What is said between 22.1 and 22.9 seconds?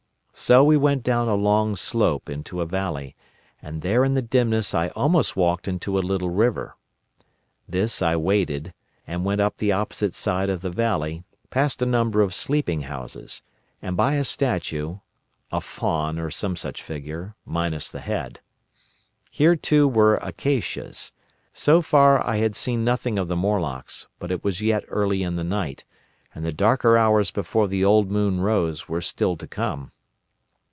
I had seen